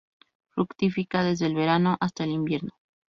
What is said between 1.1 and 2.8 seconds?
desde el verano hasta el invierno.